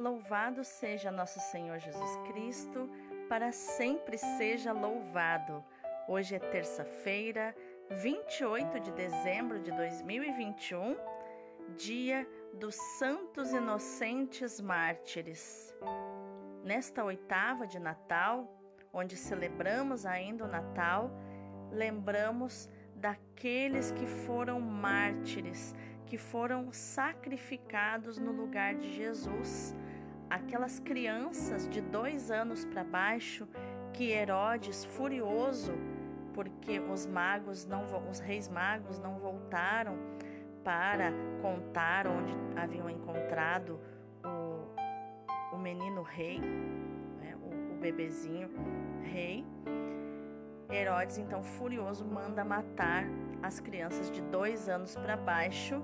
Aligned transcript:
Louvado 0.00 0.64
seja 0.64 1.12
nosso 1.12 1.38
Senhor 1.38 1.78
Jesus 1.78 2.16
Cristo, 2.26 2.88
para 3.28 3.52
sempre 3.52 4.16
seja 4.16 4.72
louvado. 4.72 5.62
Hoje 6.08 6.36
é 6.36 6.38
terça-feira, 6.38 7.54
28 7.90 8.80
de 8.80 8.92
dezembro 8.92 9.60
de 9.60 9.70
2021, 9.70 10.96
dia 11.76 12.26
dos 12.54 12.74
Santos 12.98 13.52
Inocentes 13.52 14.58
Mártires. 14.58 15.76
Nesta 16.64 17.04
oitava 17.04 17.66
de 17.66 17.78
Natal, 17.78 18.50
onde 18.94 19.18
celebramos 19.18 20.06
ainda 20.06 20.46
o 20.46 20.48
Natal, 20.48 21.10
lembramos 21.70 22.70
daqueles 22.96 23.90
que 23.92 24.06
foram 24.06 24.62
mártires, 24.62 25.74
que 26.06 26.16
foram 26.16 26.72
sacrificados 26.72 28.16
no 28.16 28.32
lugar 28.32 28.74
de 28.76 28.94
Jesus 28.94 29.76
aquelas 30.30 30.78
crianças 30.78 31.68
de 31.68 31.80
dois 31.80 32.30
anos 32.30 32.64
para 32.64 32.84
baixo 32.84 33.48
que 33.92 34.12
Herodes, 34.12 34.84
furioso, 34.84 35.72
porque 36.32 36.78
os 36.78 37.04
magos 37.04 37.66
não, 37.66 37.84
os 38.08 38.20
reis 38.20 38.48
magos 38.48 39.00
não 39.00 39.18
voltaram 39.18 39.98
para 40.62 41.12
contar 41.42 42.06
onde 42.06 42.32
haviam 42.56 42.88
encontrado 42.88 43.80
o, 44.24 45.56
o 45.56 45.58
menino 45.58 46.02
rei, 46.02 46.38
né, 46.38 47.36
o, 47.42 47.74
o 47.74 47.78
bebezinho 47.80 48.48
rei. 49.02 49.44
Herodes, 50.70 51.18
então 51.18 51.42
furioso, 51.42 52.04
manda 52.04 52.44
matar 52.44 53.04
as 53.42 53.58
crianças 53.58 54.08
de 54.08 54.22
dois 54.22 54.68
anos 54.68 54.94
para 54.94 55.16
baixo 55.16 55.82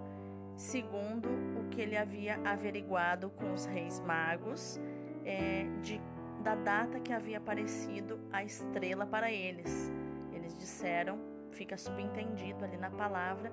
segundo 0.56 1.28
o 1.60 1.68
que 1.68 1.80
ele 1.80 1.96
havia 1.96 2.40
averiguado 2.44 3.30
com 3.30 3.52
os 3.52 3.66
reis 3.66 4.00
magos 4.00 4.80
é, 5.24 5.66
de, 5.82 6.00
da 6.42 6.54
data 6.54 6.98
que 6.98 7.12
havia 7.12 7.38
aparecido 7.38 8.18
a 8.32 8.42
estrela 8.42 9.06
para 9.06 9.30
eles. 9.30 9.92
Eles 10.32 10.56
disseram, 10.58 11.18
fica 11.50 11.76
subentendido 11.76 12.64
ali 12.64 12.76
na 12.76 12.90
palavra, 12.90 13.52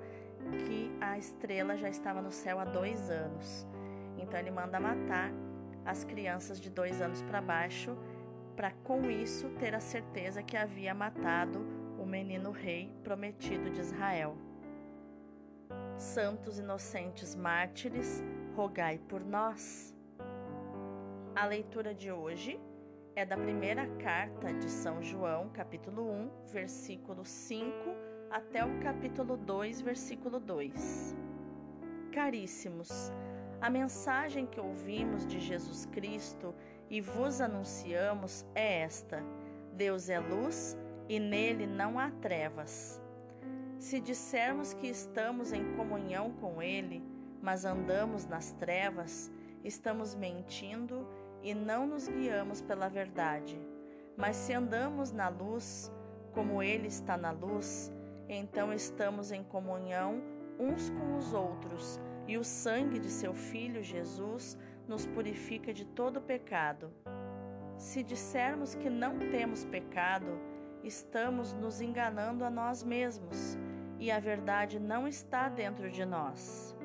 que 0.66 0.92
a 1.00 1.18
estrela 1.18 1.78
já 1.78 1.90
estava 1.90 2.22
no 2.22 2.32
céu 2.32 2.60
há 2.60 2.66
dois 2.66 3.10
anos. 3.10 3.68
Então 4.18 4.40
ele 4.40 4.52
manda 4.52 4.80
matar 4.80 5.32
as 5.86 6.04
crianças 6.04 6.60
de 6.60 6.70
dois 6.70 7.02
anos 7.02 7.22
para 7.24 7.42
baixo, 7.42 7.98
para 8.56 8.72
com 8.72 9.10
isso 9.10 9.50
ter 9.60 9.76
a 9.76 9.80
certeza 9.80 10.44
que 10.44 10.56
havia 10.56 10.94
matado 10.94 11.60
o 12.00 12.06
menino 12.06 12.52
rei 12.52 12.92
prometido 13.04 13.70
de 13.70 13.82
Israel. 13.82 14.38
Santos 15.98 16.60
inocentes 16.60 17.36
mártires, 17.36 18.24
rogai 18.56 18.98
por 18.98 19.24
nós. 19.24 19.96
A 21.36 21.46
leitura 21.46 21.94
de 21.94 22.12
hoje 22.12 22.60
é 23.16 23.26
da 23.26 23.38
primeira 23.38 23.88
carta 23.98 24.54
de 24.54 24.70
São 24.70 25.02
João, 25.02 25.50
capítulo 25.50 26.10
1, 26.12 26.30
versículo 26.52 27.24
5 27.24 27.74
até 28.32 28.66
o 28.66 28.80
capítulo 28.80 29.38
2, 29.38 29.82
versículo 29.82 30.40
2. 30.40 31.16
Caríssimos, 32.12 33.12
a 33.62 33.70
mensagem 33.70 34.46
que 34.46 34.60
ouvimos 34.60 35.26
de 35.26 35.40
Jesus 35.40 35.86
Cristo 35.86 36.54
e 36.90 37.00
vos 37.00 37.40
anunciamos 37.40 38.46
é 38.56 38.82
esta: 38.82 39.24
Deus 39.74 40.10
é 40.10 40.20
luz 40.20 40.78
e 41.08 41.20
nele 41.20 41.68
não 41.68 42.00
há 42.00 42.10
trevas. 42.10 43.03
Se 43.84 44.00
dissermos 44.00 44.74
que 44.74 44.88
estamos 44.88 45.52
em 45.52 45.76
comunhão 45.76 46.32
com 46.40 46.62
Ele, 46.62 47.04
mas 47.42 47.66
andamos 47.66 48.26
nas 48.26 48.54
trevas, 48.54 49.30
estamos 49.62 50.16
mentindo 50.16 51.06
e 51.42 51.54
não 51.54 51.86
nos 51.86 52.08
guiamos 52.08 52.62
pela 52.62 52.88
verdade. 52.88 53.60
Mas 54.16 54.38
se 54.38 54.54
andamos 54.54 55.12
na 55.12 55.28
luz, 55.28 55.92
como 56.32 56.64
Ele 56.64 56.88
está 56.88 57.18
na 57.18 57.32
luz, 57.32 57.92
então 58.30 58.72
estamos 58.72 59.34
em 59.34 59.44
comunhão 59.44 60.24
uns 60.58 60.90
com 60.90 61.18
os 61.18 61.34
outros, 61.34 62.00
e 62.26 62.38
o 62.38 62.44
sangue 62.44 62.98
de 62.98 63.10
seu 63.10 63.34
Filho 63.34 63.84
Jesus 63.84 64.58
nos 64.88 65.06
purifica 65.06 65.74
de 65.74 65.84
todo 65.84 66.22
pecado. 66.22 66.90
Se 67.76 68.02
dissermos 68.02 68.76
que 68.76 68.90
não 68.90 69.20
temos 69.20 69.66
pecado, 69.66 70.40
estamos 70.86 71.52
nos 71.52 71.82
enganando 71.82 72.46
a 72.46 72.50
nós 72.50 72.82
mesmos 72.82 73.58
e 74.04 74.12
a 74.12 74.20
verdade 74.20 74.82
não 74.82 75.08
está 75.08 75.48
dentro 75.48 75.90
de 75.90 76.04
nós. 76.04 76.76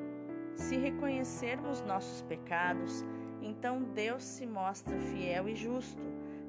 Se 0.54 0.76
reconhecermos 0.76 1.82
nossos 1.82 2.22
pecados, 2.22 3.04
então 3.42 3.82
Deus 3.82 4.22
se 4.22 4.46
mostra 4.46 4.96
fiel 5.00 5.48
e 5.48 5.54
justo 5.56 6.00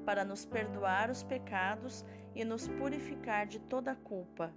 para 0.05 0.23
nos 0.23 0.45
perdoar 0.45 1.09
os 1.09 1.23
pecados 1.23 2.05
e 2.35 2.45
nos 2.45 2.67
purificar 2.67 3.47
de 3.47 3.59
toda 3.59 3.95
culpa. 3.95 4.53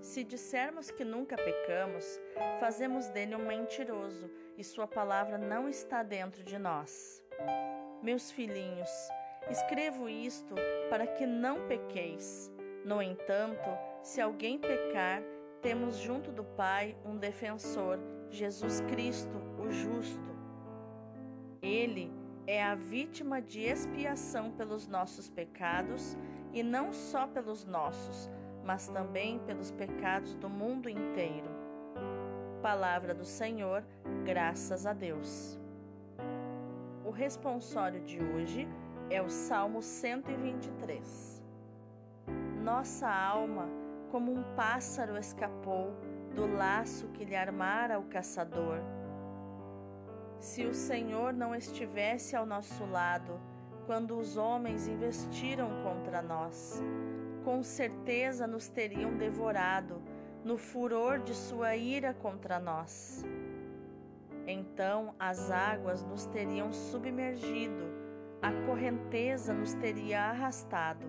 Se 0.00 0.22
dissermos 0.22 0.88
que 0.88 1.04
nunca 1.04 1.34
pecamos, 1.34 2.20
fazemos 2.60 3.08
dele 3.08 3.34
um 3.34 3.44
mentiroso 3.44 4.30
e 4.56 4.62
sua 4.62 4.86
palavra 4.86 5.36
não 5.36 5.68
está 5.68 6.04
dentro 6.04 6.44
de 6.44 6.56
nós. 6.60 7.20
Meus 8.00 8.30
filhinhos, 8.30 8.90
escrevo 9.50 10.08
isto 10.08 10.54
para 10.88 11.08
que 11.08 11.26
não 11.26 11.66
pequeis. 11.66 12.52
No 12.84 13.02
entanto, 13.02 13.68
se 14.02 14.20
alguém 14.20 14.58
pecar, 14.58 15.22
temos 15.60 15.96
junto 15.96 16.30
do 16.30 16.44
Pai 16.44 16.96
um 17.04 17.16
defensor, 17.16 17.98
Jesus 18.30 18.80
Cristo, 18.82 19.36
o 19.58 19.70
justo. 19.70 20.28
Ele 21.60 22.12
é 22.46 22.62
a 22.62 22.74
vítima 22.74 23.42
de 23.42 23.60
expiação 23.60 24.50
pelos 24.52 24.86
nossos 24.86 25.28
pecados 25.28 26.16
e 26.52 26.62
não 26.62 26.92
só 26.92 27.26
pelos 27.26 27.64
nossos, 27.64 28.30
mas 28.64 28.88
também 28.88 29.38
pelos 29.40 29.70
pecados 29.70 30.34
do 30.34 30.48
mundo 30.48 30.88
inteiro. 30.88 31.50
Palavra 32.62 33.14
do 33.14 33.24
Senhor, 33.24 33.84
graças 34.24 34.86
a 34.86 34.92
Deus. 34.92 35.58
O 37.04 37.10
responsório 37.10 38.00
de 38.02 38.18
hoje 38.22 38.68
é 39.10 39.20
o 39.20 39.28
Salmo 39.28 39.82
123. 39.82 41.42
Nossa 42.62 43.08
alma 43.08 43.77
como 44.10 44.32
um 44.32 44.42
pássaro 44.54 45.16
escapou 45.16 45.94
do 46.34 46.46
laço 46.46 47.08
que 47.08 47.24
lhe 47.24 47.36
armara 47.36 47.98
o 47.98 48.04
caçador. 48.04 48.78
Se 50.38 50.64
o 50.64 50.74
Senhor 50.74 51.32
não 51.32 51.54
estivesse 51.54 52.36
ao 52.36 52.46
nosso 52.46 52.84
lado, 52.86 53.40
quando 53.86 54.16
os 54.16 54.36
homens 54.36 54.86
investiram 54.86 55.68
contra 55.82 56.22
nós, 56.22 56.82
com 57.44 57.62
certeza 57.62 58.46
nos 58.46 58.68
teriam 58.68 59.16
devorado 59.16 60.00
no 60.44 60.56
furor 60.56 61.18
de 61.18 61.34
sua 61.34 61.74
ira 61.74 62.14
contra 62.14 62.58
nós. 62.60 63.24
Então 64.46 65.14
as 65.18 65.50
águas 65.50 66.04
nos 66.04 66.26
teriam 66.26 66.72
submergido, 66.72 67.84
a 68.40 68.52
correnteza 68.66 69.52
nos 69.52 69.74
teria 69.74 70.22
arrastado, 70.22 71.06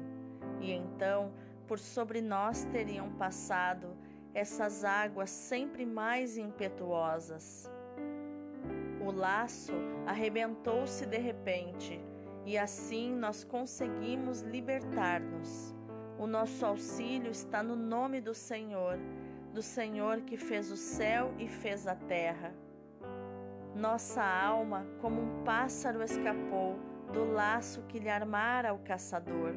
e 0.60 0.72
então 0.72 1.32
por 1.70 1.78
sobre 1.78 2.20
nós 2.20 2.66
teriam 2.66 3.12
passado 3.12 3.96
essas 4.34 4.84
águas 4.84 5.30
sempre 5.30 5.86
mais 5.86 6.36
impetuosas. 6.36 7.72
O 9.00 9.12
laço 9.12 9.74
arrebentou-se 10.08 11.06
de 11.06 11.20
repente 11.20 12.02
e 12.44 12.58
assim 12.58 13.16
nós 13.16 13.44
conseguimos 13.44 14.42
libertar-nos. 14.42 15.76
O 16.18 16.26
nosso 16.26 16.66
auxílio 16.66 17.30
está 17.30 17.62
no 17.62 17.76
nome 17.76 18.20
do 18.20 18.34
Senhor, 18.34 18.98
do 19.54 19.62
Senhor 19.62 20.22
que 20.22 20.38
fez 20.38 20.72
o 20.72 20.76
céu 20.76 21.36
e 21.38 21.48
fez 21.48 21.86
a 21.86 21.94
terra. 21.94 22.52
Nossa 23.76 24.24
alma, 24.24 24.88
como 25.02 25.22
um 25.22 25.44
pássaro, 25.44 26.02
escapou 26.02 26.80
do 27.14 27.32
laço 27.32 27.84
que 27.84 28.00
lhe 28.00 28.10
armara 28.10 28.74
o 28.74 28.80
caçador. 28.80 29.54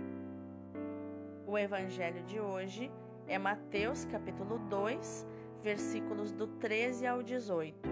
O 1.53 1.59
evangelho 1.59 2.23
de 2.23 2.41
hoje 2.41 2.91
é 3.29 3.37
Mateus 3.37 4.07
capítulo 4.07 4.59
2, 4.71 5.27
versículos 5.63 6.33
do 6.33 6.47
13 6.47 7.07
ao 7.07 7.23
18. 7.23 7.91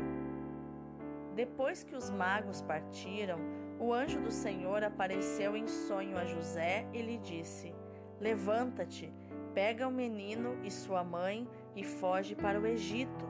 Depois 1.34 1.84
que 1.84 1.94
os 1.94 2.08
magos 2.08 2.62
partiram, 2.62 3.38
o 3.78 3.92
anjo 3.92 4.18
do 4.18 4.30
Senhor 4.30 4.82
apareceu 4.82 5.54
em 5.54 5.66
sonho 5.66 6.16
a 6.16 6.24
José 6.24 6.88
e 6.94 7.02
lhe 7.02 7.18
disse: 7.18 7.74
Levanta-te, 8.18 9.12
pega 9.52 9.86
o 9.86 9.92
menino 9.92 10.56
e 10.64 10.70
sua 10.70 11.04
mãe 11.04 11.46
e 11.76 11.84
foge 11.84 12.34
para 12.34 12.58
o 12.58 12.66
Egito. 12.66 13.28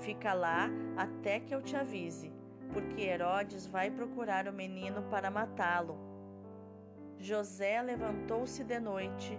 Fica 0.00 0.32
lá 0.32 0.68
até 0.96 1.38
que 1.38 1.54
eu 1.54 1.62
te 1.62 1.76
avise, 1.76 2.32
porque 2.72 3.02
Herodes 3.02 3.68
vai 3.68 3.88
procurar 3.88 4.48
o 4.48 4.52
menino 4.52 5.04
para 5.04 5.30
matá-lo. 5.30 5.96
José 7.20 7.80
levantou-se 7.80 8.64
de 8.64 8.80
noite 8.80 9.38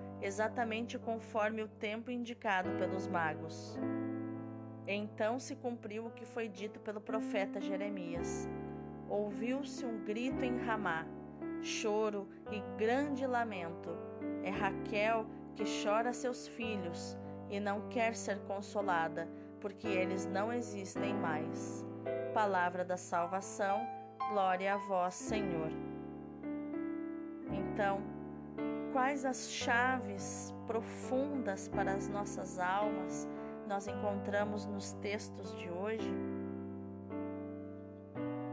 exatamente 0.21 0.97
conforme 0.97 1.61
o 1.63 1.67
tempo 1.67 2.11
indicado 2.11 2.69
pelos 2.77 3.07
magos. 3.07 3.77
Então 4.87 5.39
se 5.39 5.55
cumpriu 5.55 6.05
o 6.05 6.11
que 6.11 6.25
foi 6.25 6.47
dito 6.47 6.79
pelo 6.79 7.01
profeta 7.01 7.61
Jeremias. 7.61 8.49
Ouviu-se 9.09 9.85
um 9.85 10.03
grito 10.03 10.43
em 10.43 10.57
Ramá, 10.57 11.05
choro 11.61 12.27
e 12.51 12.61
grande 12.77 13.25
lamento. 13.25 13.89
É 14.43 14.49
Raquel 14.49 15.25
que 15.55 15.63
chora 15.83 16.13
seus 16.13 16.47
filhos 16.47 17.17
e 17.49 17.59
não 17.59 17.87
quer 17.89 18.15
ser 18.15 18.39
consolada, 18.43 19.27
porque 19.59 19.87
eles 19.87 20.25
não 20.25 20.51
existem 20.51 21.13
mais. 21.13 21.85
Palavra 22.33 22.85
da 22.85 22.95
salvação, 22.95 23.85
glória 24.29 24.73
a 24.73 24.77
vós, 24.77 25.13
Senhor. 25.13 25.69
Então, 27.51 28.01
quais 29.01 29.25
as 29.25 29.49
chaves 29.49 30.53
profundas 30.67 31.67
para 31.67 31.91
as 31.91 32.07
nossas 32.07 32.59
almas 32.59 33.27
nós 33.67 33.87
encontramos 33.87 34.67
nos 34.67 34.93
textos 34.93 35.57
de 35.57 35.67
hoje? 35.71 36.13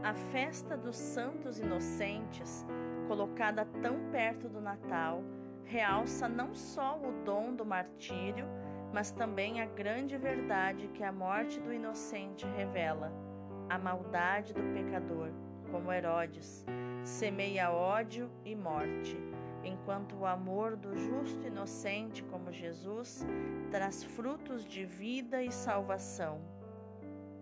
A 0.01 0.11
festa 0.31 0.75
dos 0.75 0.97
santos 0.97 1.59
inocentes, 1.59 2.65
colocada 3.07 3.63
tão 3.79 4.09
perto 4.11 4.49
do 4.49 4.59
Natal, 4.59 5.21
realça 5.65 6.27
não 6.27 6.55
só 6.55 6.97
o 6.97 7.23
dom 7.23 7.53
do 7.53 7.63
martírio, 7.63 8.47
mas 8.91 9.11
também 9.11 9.61
a 9.61 9.67
grande 9.67 10.17
verdade 10.17 10.87
que 10.95 11.03
a 11.03 11.11
morte 11.11 11.59
do 11.59 11.71
inocente 11.71 12.47
revela, 12.57 13.13
a 13.69 13.77
maldade 13.77 14.51
do 14.51 14.63
pecador, 14.73 15.29
como 15.69 15.93
Herodes, 15.93 16.65
semeia 17.03 17.69
ódio 17.71 18.31
e 18.43 18.55
morte, 18.55 19.15
enquanto 19.63 20.15
o 20.15 20.25
amor 20.25 20.75
do 20.75 20.95
justo 20.95 21.45
inocente, 21.45 22.23
como 22.23 22.51
Jesus, 22.51 23.25
traz 23.71 24.03
frutos 24.03 24.65
de 24.65 24.85
vida 24.85 25.43
e 25.43 25.51
salvação. 25.51 26.41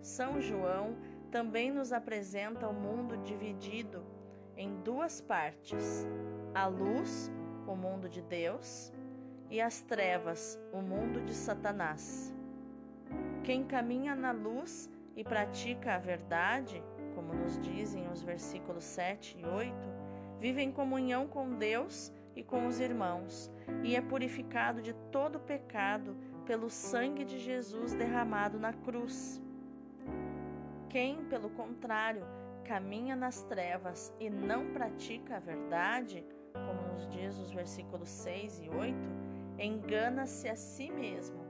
São 0.00 0.40
João 0.40 0.96
também 1.30 1.70
nos 1.70 1.92
apresenta 1.92 2.68
o 2.68 2.72
mundo 2.72 3.16
dividido 3.18 4.04
em 4.56 4.80
duas 4.82 5.20
partes: 5.20 6.06
a 6.54 6.66
luz 6.66 7.30
o 7.68 7.76
mundo 7.76 8.08
de 8.08 8.22
Deus, 8.22 8.92
e 9.50 9.60
as 9.60 9.80
trevas, 9.80 10.58
o 10.72 10.80
mundo 10.80 11.20
de 11.20 11.34
Satanás. 11.34 12.34
Quem 13.44 13.64
caminha 13.64 14.14
na 14.14 14.32
luz 14.32 14.90
e 15.16 15.22
pratica 15.24 15.94
a 15.94 15.98
verdade, 15.98 16.82
como 17.14 17.34
nos 17.34 17.58
dizem 17.60 18.08
os 18.08 18.22
versículos 18.22 18.84
7 18.84 19.38
e 19.38 19.46
8, 19.46 19.97
vive 20.40 20.62
em 20.62 20.72
comunhão 20.72 21.26
com 21.26 21.54
Deus 21.54 22.12
e 22.34 22.42
com 22.42 22.66
os 22.66 22.80
irmãos, 22.80 23.50
e 23.82 23.96
é 23.96 24.00
purificado 24.00 24.80
de 24.80 24.94
todo 25.10 25.40
pecado 25.40 26.16
pelo 26.46 26.70
sangue 26.70 27.24
de 27.24 27.38
Jesus 27.38 27.94
derramado 27.94 28.58
na 28.58 28.72
cruz. 28.72 29.42
Quem, 30.88 31.24
pelo 31.24 31.50
contrário, 31.50 32.24
caminha 32.64 33.16
nas 33.16 33.42
trevas 33.42 34.14
e 34.20 34.30
não 34.30 34.70
pratica 34.72 35.36
a 35.36 35.40
verdade, 35.40 36.24
como 36.52 36.92
nos 36.92 37.08
diz 37.08 37.36
os 37.38 37.50
versículos 37.50 38.08
6 38.08 38.60
e 38.60 38.70
8, 38.70 38.96
engana-se 39.58 40.48
a 40.48 40.56
si 40.56 40.90
mesmo, 40.90 41.44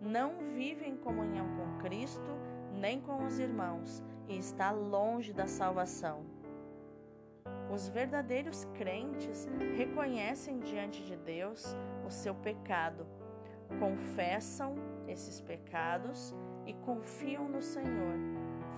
não 0.00 0.38
vive 0.54 0.84
em 0.84 0.96
comunhão 0.96 1.46
com 1.56 1.78
Cristo 1.78 2.52
nem 2.74 3.00
com 3.00 3.24
os 3.24 3.38
irmãos 3.38 4.02
e 4.28 4.36
está 4.36 4.70
longe 4.70 5.32
da 5.32 5.46
salvação. 5.46 6.24
Os 7.72 7.88
verdadeiros 7.88 8.66
crentes 8.74 9.48
reconhecem 9.76 10.58
diante 10.60 11.02
de 11.02 11.16
Deus 11.16 11.74
o 12.06 12.10
seu 12.10 12.34
pecado, 12.34 13.06
confessam 13.78 14.74
esses 15.08 15.40
pecados 15.40 16.34
e 16.66 16.74
confiam 16.74 17.48
no 17.48 17.62
Senhor, 17.62 18.14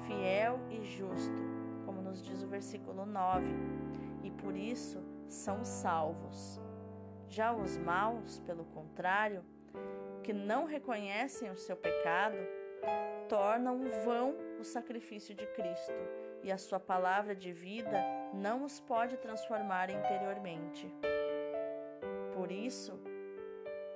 fiel 0.07 0.61
e 0.71 0.85
justo, 0.85 1.35
como 1.85 2.01
nos 2.01 2.23
diz 2.23 2.43
o 2.43 2.47
versículo 2.47 3.05
9, 3.05 3.47
e 4.23 4.31
por 4.31 4.55
isso 4.55 5.03
são 5.27 5.65
salvos. 5.65 6.61
Já 7.29 7.53
os 7.53 7.77
maus, 7.77 8.39
pelo 8.47 8.65
contrário, 8.67 9.45
que 10.23 10.33
não 10.33 10.67
reconhecem 10.67 11.51
o 11.51 11.57
seu 11.57 11.77
pecado, 11.77 12.37
tornam 13.29 13.81
vão 14.05 14.37
o 14.61 14.65
sacrifício 14.65 15.35
de 15.35 15.47
Cristo 15.49 16.24
e 16.45 16.53
a 16.53 16.59
sua 16.59 16.79
palavra 16.79 17.35
de 17.35 17.53
vida 17.53 18.05
não 18.33 18.65
os 18.65 18.79
pode 18.79 19.17
transformar 19.17 19.91
interiormente. 19.91 20.87
Por 22.35 22.53
isso, 22.53 23.01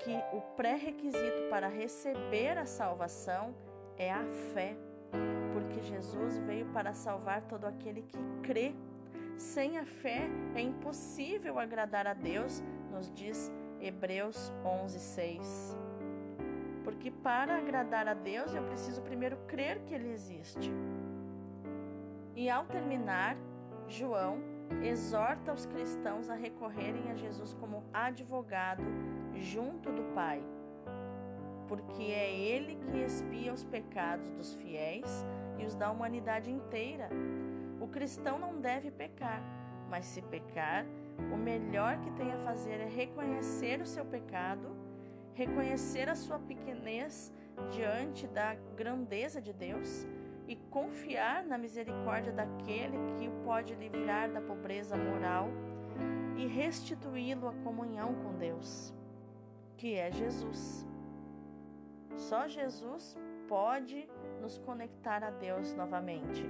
que 0.00 0.16
o 0.32 0.40
pré-requisito 0.56 1.48
para 1.50 1.68
receber 1.68 2.56
a 2.58 2.66
salvação 2.66 3.54
é 3.96 4.10
a 4.10 4.24
fé, 4.54 4.76
porque 5.52 5.80
Jesus 5.82 6.38
veio 6.38 6.66
para 6.72 6.94
salvar 6.94 7.42
todo 7.42 7.66
aquele 7.66 8.02
que 8.02 8.18
crê 8.42 8.74
sem 9.38 9.78
a 9.78 9.84
fé 9.84 10.28
é 10.56 10.60
impossível 10.60 11.60
agradar 11.60 12.08
a 12.08 12.12
Deus, 12.12 12.60
nos 12.90 13.08
diz 13.14 13.52
Hebreus 13.80 14.52
11:6. 14.64 15.76
Porque 16.82 17.08
para 17.10 17.56
agradar 17.56 18.08
a 18.08 18.14
Deus 18.14 18.52
eu 18.52 18.64
preciso 18.64 19.00
primeiro 19.02 19.36
crer 19.46 19.78
que 19.84 19.94
ele 19.94 20.10
existe. 20.10 20.72
E 22.38 22.48
ao 22.48 22.64
terminar, 22.66 23.36
João 23.88 24.38
exorta 24.80 25.52
os 25.52 25.66
cristãos 25.66 26.30
a 26.30 26.36
recorrerem 26.36 27.10
a 27.10 27.16
Jesus 27.16 27.52
como 27.54 27.82
advogado 27.92 28.84
junto 29.34 29.90
do 29.90 30.04
Pai, 30.14 30.40
porque 31.66 32.04
é 32.04 32.32
ele 32.32 32.76
que 32.76 32.98
expia 32.98 33.52
os 33.52 33.64
pecados 33.64 34.30
dos 34.30 34.54
fiéis 34.54 35.26
e 35.58 35.66
os 35.66 35.74
da 35.74 35.90
humanidade 35.90 36.48
inteira. 36.48 37.08
O 37.80 37.88
cristão 37.88 38.38
não 38.38 38.60
deve 38.60 38.92
pecar, 38.92 39.42
mas 39.90 40.06
se 40.06 40.22
pecar, 40.22 40.86
o 41.34 41.36
melhor 41.36 41.98
que 41.98 42.12
tem 42.12 42.30
a 42.30 42.38
fazer 42.38 42.78
é 42.78 42.88
reconhecer 42.88 43.80
o 43.80 43.86
seu 43.86 44.04
pecado, 44.04 44.76
reconhecer 45.34 46.08
a 46.08 46.14
sua 46.14 46.38
pequenez 46.38 47.32
diante 47.72 48.28
da 48.28 48.54
grandeza 48.76 49.42
de 49.42 49.52
Deus 49.52 50.06
e 50.48 50.56
confiar 50.56 51.44
na 51.44 51.58
misericórdia 51.58 52.32
daquele 52.32 52.96
que 53.18 53.28
o 53.28 53.32
pode 53.44 53.74
livrar 53.74 54.32
da 54.32 54.40
pobreza 54.40 54.96
moral 54.96 55.50
e 56.36 56.46
restituí-lo 56.46 57.46
à 57.46 57.52
comunhão 57.62 58.14
com 58.14 58.34
Deus, 58.34 58.94
que 59.76 59.94
é 59.94 60.10
Jesus. 60.10 60.86
Só 62.16 62.48
Jesus 62.48 63.16
pode 63.46 64.08
nos 64.40 64.58
conectar 64.58 65.22
a 65.22 65.30
Deus 65.30 65.74
novamente. 65.74 66.44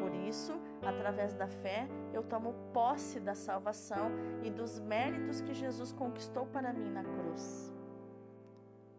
Por 0.00 0.14
isso, 0.14 0.58
através 0.82 1.34
da 1.34 1.46
fé, 1.46 1.86
eu 2.12 2.22
tomo 2.22 2.54
posse 2.72 3.20
da 3.20 3.34
salvação 3.34 4.10
e 4.42 4.50
dos 4.50 4.80
méritos 4.80 5.42
que 5.42 5.52
Jesus 5.52 5.92
conquistou 5.92 6.46
para 6.46 6.72
mim 6.72 6.90
na 6.90 7.04
cruz. 7.04 7.70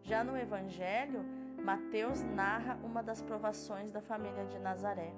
Já 0.04 0.24
no 0.24 0.38
Evangelho, 0.38 1.26
Mateus 1.66 2.22
narra 2.22 2.78
uma 2.84 3.02
das 3.02 3.24
provações 3.24 3.92
da 3.92 4.00
família 4.00 4.46
de 4.46 4.60
Nazaré. 4.60 5.12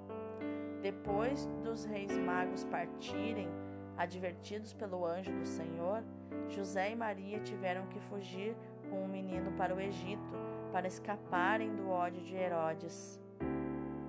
Depois 0.80 1.44
dos 1.62 1.84
reis 1.84 2.16
magos 2.16 2.64
partirem, 2.64 3.50
advertidos 3.98 4.72
pelo 4.72 5.04
anjo 5.04 5.30
do 5.30 5.44
Senhor, 5.44 6.02
José 6.48 6.92
e 6.92 6.96
Maria 6.96 7.38
tiveram 7.40 7.86
que 7.88 8.00
fugir 8.00 8.56
com 8.88 9.04
o 9.04 9.08
menino 9.08 9.52
para 9.58 9.74
o 9.74 9.80
Egito 9.80 10.32
para 10.72 10.86
escaparem 10.86 11.76
do 11.76 11.90
ódio 11.90 12.22
de 12.22 12.34
Herodes 12.34 13.20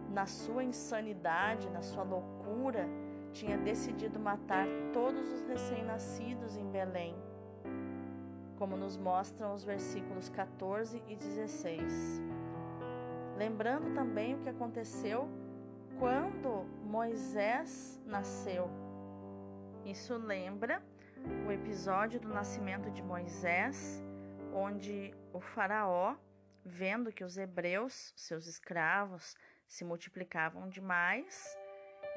na 0.09 0.25
sua 0.25 0.63
insanidade, 0.63 1.69
na 1.69 1.81
sua 1.81 2.03
loucura, 2.03 2.87
tinha 3.33 3.57
decidido 3.57 4.17
matar 4.17 4.65
todos 4.93 5.29
os 5.29 5.41
recém-nascidos 5.41 6.55
em 6.55 6.65
Belém, 6.71 7.15
como 8.59 8.77
nos 8.77 8.97
mostram 8.97 9.53
os 9.53 9.63
versículos 9.63 10.29
14 10.29 11.01
e 11.07 11.15
16. 11.15 12.21
Lembrando 13.37 13.95
também 13.95 14.35
o 14.35 14.39
que 14.41 14.49
aconteceu 14.49 15.27
quando 15.97 16.65
Moisés 16.83 17.99
nasceu. 18.05 18.69
Isso 19.85 20.15
lembra 20.17 20.83
o 21.47 21.51
episódio 21.51 22.19
do 22.19 22.27
nascimento 22.27 22.91
de 22.91 23.01
Moisés, 23.01 24.03
onde 24.53 25.13
o 25.33 25.39
Faraó, 25.39 26.15
vendo 26.63 27.11
que 27.11 27.23
os 27.23 27.37
hebreus, 27.37 28.13
seus 28.15 28.45
escravos, 28.45 29.35
se 29.67 29.85
multiplicavam 29.85 30.67
demais 30.67 31.57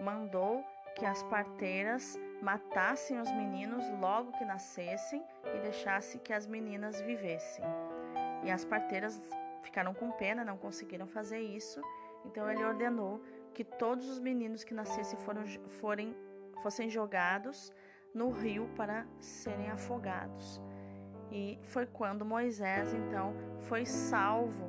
mandou 0.00 0.64
que 0.96 1.04
as 1.04 1.22
parteiras 1.24 2.18
matassem 2.42 3.20
os 3.20 3.30
meninos 3.30 3.88
logo 4.00 4.32
que 4.32 4.44
nascessem 4.44 5.24
e 5.54 5.60
deixasse 5.60 6.18
que 6.18 6.32
as 6.32 6.44
meninas 6.44 7.00
vivessem. 7.00 7.64
E 8.42 8.50
as 8.50 8.64
parteiras 8.64 9.18
ficaram 9.62 9.94
com 9.94 10.10
pena, 10.10 10.44
não 10.44 10.58
conseguiram 10.58 11.06
fazer 11.06 11.38
isso, 11.38 11.80
então 12.24 12.50
ele 12.50 12.64
ordenou 12.64 13.22
que 13.54 13.62
todos 13.62 14.08
os 14.08 14.18
meninos 14.18 14.64
que 14.64 14.74
nascessem 14.74 15.18
foram, 15.20 15.44
forem, 15.80 16.16
fossem 16.62 16.90
jogados 16.90 17.72
no 18.12 18.30
rio 18.30 18.68
para 18.76 19.06
serem 19.20 19.70
afogados. 19.70 20.60
E 21.30 21.60
foi 21.62 21.86
quando 21.86 22.24
Moisés 22.24 22.92
então 22.92 23.34
foi 23.60 23.86
salvo 23.86 24.68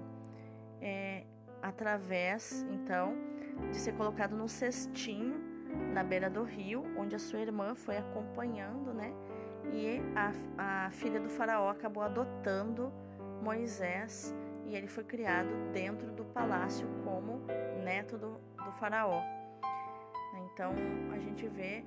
é, 0.79 1.25
através 1.61 2.61
então 2.69 3.15
de 3.71 3.77
ser 3.77 3.93
colocado 3.93 4.35
no 4.35 4.47
cestinho 4.47 5.52
na 5.93 6.03
beira 6.03 6.29
do 6.29 6.43
rio, 6.43 6.83
onde 6.97 7.15
a 7.15 7.19
sua 7.19 7.39
irmã 7.39 7.75
foi 7.75 7.97
acompanhando, 7.97 8.93
né? 8.93 9.13
E 9.71 10.01
a, 10.15 10.85
a 10.85 10.91
filha 10.91 11.19
do 11.19 11.29
faraó 11.29 11.69
acabou 11.69 12.03
adotando 12.03 12.91
Moisés 13.41 14.35
e 14.65 14.75
ele 14.75 14.87
foi 14.87 15.03
criado 15.03 15.49
dentro 15.71 16.11
do 16.11 16.25
palácio 16.25 16.87
como 17.03 17.41
neto 17.83 18.17
do, 18.17 18.39
do 18.63 18.71
faraó. 18.79 19.21
Então 20.45 20.73
a 21.11 21.17
gente 21.17 21.47
vê 21.47 21.83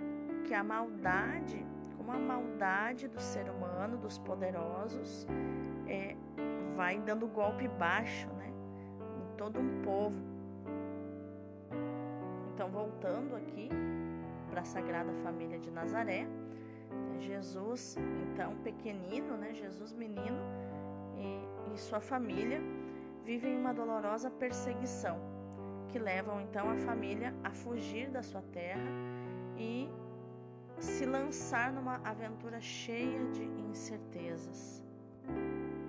que 0.46 0.54
a 0.54 0.62
maldade, 0.62 1.64
como 1.96 2.12
a 2.12 2.18
maldade 2.18 3.08
do 3.08 3.20
ser 3.20 3.48
humano, 3.50 3.96
dos 3.96 4.18
poderosos, 4.18 5.26
é, 5.86 6.16
vai 6.76 6.98
dando 6.98 7.26
golpe 7.26 7.68
baixo, 7.68 8.28
né? 8.34 8.52
Em 9.18 9.36
todo 9.36 9.58
um 9.58 9.82
povo. 9.82 10.35
Então 12.56 12.70
voltando 12.70 13.36
aqui 13.36 13.68
para 14.48 14.62
a 14.62 14.64
Sagrada 14.64 15.12
Família 15.22 15.58
de 15.58 15.70
Nazaré, 15.70 16.24
né? 16.24 17.20
Jesus, 17.20 17.98
então 18.22 18.56
pequenino, 18.64 19.36
né? 19.36 19.52
Jesus 19.52 19.92
menino 19.92 20.38
e, 21.18 21.74
e 21.74 21.78
sua 21.78 22.00
família 22.00 22.58
vivem 23.26 23.54
uma 23.58 23.74
dolorosa 23.74 24.30
perseguição 24.30 25.18
que 25.90 25.98
levam 25.98 26.40
então 26.40 26.70
a 26.70 26.76
família 26.76 27.34
a 27.44 27.50
fugir 27.50 28.08
da 28.08 28.22
sua 28.22 28.40
terra 28.40 28.88
e 29.58 29.90
se 30.78 31.04
lançar 31.04 31.70
numa 31.70 31.96
aventura 31.96 32.58
cheia 32.58 33.22
de 33.32 33.44
incertezas. 33.68 34.82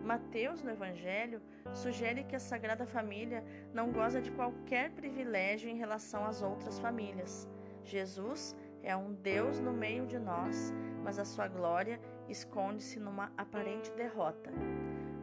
Mateus, 0.04 0.64
no 0.64 0.72
Evangelho, 0.72 1.42
sugere 1.74 2.24
que 2.24 2.36
a 2.36 2.40
Sagrada 2.40 2.86
Família 2.86 3.44
não 3.74 3.92
goza 3.92 4.22
de 4.22 4.32
qualquer 4.32 4.92
privilégio 4.92 5.70
em 5.70 5.76
relação 5.76 6.26
às 6.26 6.42
outras 6.42 6.80
famílias. 6.80 7.48
Jesus 7.84 8.56
é 8.82 8.96
um 8.96 9.14
Deus 9.14 9.60
no 9.60 9.74
meio 9.74 10.08
de 10.08 10.18
nós, 10.18 10.74
mas 11.04 11.20
a 11.20 11.26
sua 11.26 11.48
glória 11.48 12.00
esconde-se 12.30 13.00
numa 13.00 13.32
aparente 13.38 13.92
derrota. 13.92 14.50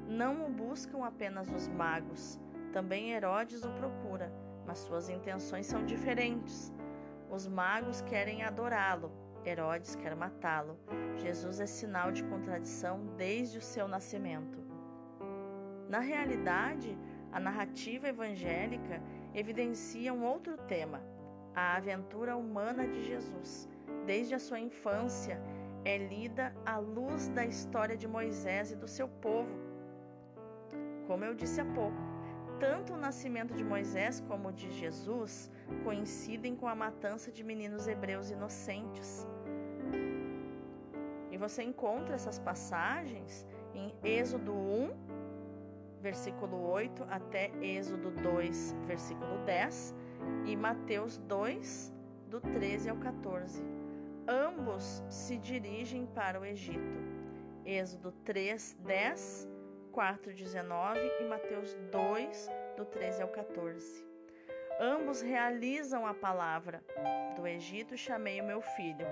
Não 0.06 0.46
o 0.46 0.50
buscam 0.50 1.04
apenas 1.04 1.50
os 1.50 1.66
magos, 1.66 2.38
também 2.72 3.12
Herodes 3.12 3.64
o 3.64 3.70
procura, 3.70 4.30
mas 4.66 4.78
suas 4.78 5.08
intenções 5.08 5.64
são 5.64 5.84
diferentes. 5.84 6.72
Os 7.30 7.46
magos 7.46 8.02
querem 8.02 8.42
adorá-lo, 8.42 9.10
Herodes 9.44 9.94
quer 9.96 10.16
matá-lo. 10.16 10.78
Jesus 11.18 11.60
é 11.60 11.66
sinal 11.66 12.10
de 12.10 12.24
contradição 12.24 13.06
desde 13.16 13.58
o 13.58 13.62
seu 13.62 13.86
nascimento. 13.86 14.58
Na 15.88 16.00
realidade, 16.00 16.96
a 17.30 17.38
narrativa 17.38 18.08
evangélica 18.08 19.02
evidencia 19.34 20.14
um 20.14 20.24
outro 20.24 20.56
tema, 20.56 21.02
a 21.54 21.76
aventura 21.76 22.36
humana 22.36 22.86
de 22.86 23.04
Jesus. 23.04 23.68
Desde 24.06 24.34
a 24.34 24.38
sua 24.38 24.60
infância, 24.60 25.40
é 25.84 25.98
lida 25.98 26.54
à 26.64 26.78
luz 26.78 27.28
da 27.28 27.44
história 27.44 27.96
de 27.96 28.08
Moisés 28.08 28.72
e 28.72 28.76
do 28.76 28.88
seu 28.88 29.08
povo. 29.08 29.54
Como 31.06 31.24
eu 31.24 31.34
disse 31.34 31.60
há 31.60 31.64
pouco, 31.66 31.98
tanto 32.58 32.94
o 32.94 32.96
nascimento 32.96 33.52
de 33.54 33.62
Moisés 33.62 34.20
como 34.26 34.48
o 34.48 34.52
de 34.52 34.70
Jesus 34.70 35.50
coincidem 35.82 36.56
com 36.56 36.66
a 36.66 36.74
matança 36.74 37.30
de 37.30 37.44
meninos 37.44 37.86
hebreus 37.86 38.30
inocentes. 38.30 39.26
Você 41.44 41.62
encontra 41.62 42.14
essas 42.14 42.38
passagens 42.38 43.46
em 43.74 43.94
Êxodo 44.02 44.54
1, 44.54 44.96
versículo 46.00 46.70
8, 46.70 47.04
até 47.10 47.50
Êxodo 47.60 48.12
2, 48.12 48.74
versículo 48.86 49.36
10, 49.44 49.94
e 50.46 50.56
Mateus 50.56 51.18
2, 51.18 51.92
do 52.30 52.40
13 52.40 52.88
ao 52.88 52.96
14. 52.96 53.62
Ambos 54.26 55.04
se 55.10 55.36
dirigem 55.36 56.06
para 56.06 56.40
o 56.40 56.46
Egito. 56.46 56.98
Êxodo 57.66 58.10
3, 58.24 58.78
10 58.80 59.48
4:19 59.92 60.98
e 61.20 61.24
Mateus 61.24 61.74
2 61.92 62.50
do 62.74 62.86
13 62.86 63.20
ao 63.20 63.28
14. 63.28 64.02
Ambos 64.80 65.20
realizam 65.20 66.06
a 66.06 66.14
palavra: 66.14 66.82
Do 67.36 67.46
Egito 67.46 67.98
chamei 67.98 68.40
o 68.40 68.46
meu 68.46 68.62
filho. 68.62 69.06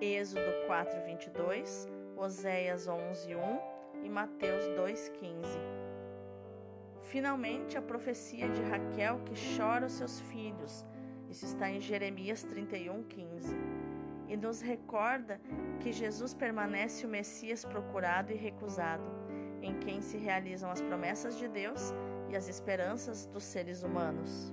Êxodo 0.00 0.52
4:22, 0.66 1.88
Oséias 2.16 2.86
11:1 2.86 3.58
e 4.04 4.10
Mateus 4.10 4.68
2:15. 4.76 5.58
Finalmente, 7.00 7.78
a 7.78 7.82
profecia 7.82 8.46
de 8.48 8.60
Raquel 8.62 9.20
que 9.20 9.34
chora 9.56 9.86
os 9.86 9.92
seus 9.92 10.20
filhos. 10.20 10.84
Isso 11.30 11.46
está 11.46 11.70
em 11.70 11.80
Jeremias 11.80 12.44
31:15. 12.44 13.56
E 14.28 14.36
nos 14.36 14.60
recorda 14.60 15.40
que 15.80 15.92
Jesus 15.92 16.34
permanece 16.34 17.06
o 17.06 17.08
Messias 17.08 17.64
procurado 17.64 18.32
e 18.32 18.36
recusado 18.36 19.04
em 19.62 19.78
quem 19.78 20.02
se 20.02 20.18
realizam 20.18 20.70
as 20.70 20.82
promessas 20.82 21.38
de 21.38 21.48
Deus 21.48 21.94
e 22.28 22.36
as 22.36 22.48
esperanças 22.48 23.26
dos 23.26 23.44
seres 23.44 23.82
humanos. 23.82 24.52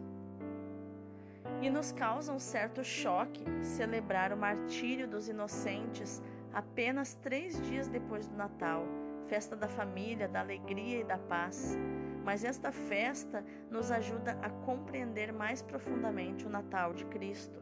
E 1.62 1.70
nos 1.70 1.92
causa 1.92 2.34
um 2.34 2.40
certo 2.40 2.84
choque 2.84 3.44
celebrar 3.64 4.34
o 4.34 4.38
martírio 4.38 5.08
dos 5.08 5.30
inocentes 5.30 6.22
apenas 6.54 7.16
três 7.16 7.60
dias 7.62 7.88
depois 7.88 8.28
do 8.28 8.36
Natal, 8.36 8.86
festa 9.28 9.56
da 9.56 9.68
família, 9.68 10.28
da 10.28 10.42
alegria 10.42 11.00
e 11.00 11.04
da 11.04 11.18
paz. 11.18 11.78
Mas 12.24 12.44
esta 12.44 12.72
festa 12.72 13.44
nos 13.70 13.92
ajuda 13.92 14.38
a 14.42 14.50
compreender 14.50 15.32
mais 15.34 15.62
profundamente 15.62 16.46
o 16.46 16.50
Natal 16.50 16.94
de 16.94 17.06
Cristo. 17.06 17.60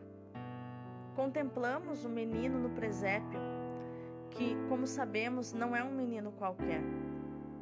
Contemplamos 1.16 2.06
o 2.06 2.10
menino 2.10 2.60
no 2.60 2.70
presépio, 2.70 3.40
que, 4.30 4.56
como 4.70 4.88
sabemos, 4.88 5.54
não 5.54 5.76
é 5.76 5.84
um 5.84 5.92
menino 5.92 6.32
qualquer 6.32 6.82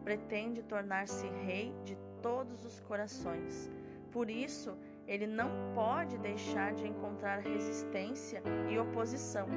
pretende 0.10 0.64
tornar-se 0.64 1.28
rei 1.28 1.72
de 1.84 1.96
todos 2.20 2.66
os 2.66 2.80
corações. 2.80 3.70
Por 4.12 4.28
isso, 4.28 4.76
ele 5.10 5.26
não 5.26 5.50
pode 5.74 6.20
deixar 6.20 6.72
de 6.72 6.88
encontrar 6.88 7.40
resistência 7.40 8.44
e 8.70 8.78
oposição. 8.78 9.48